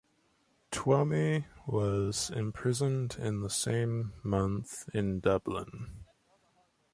[0.71, 6.05] Twomey was imprisoned in the same month in Dublin.